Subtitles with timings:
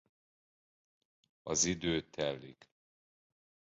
[1.43, 2.71] Az idő telik.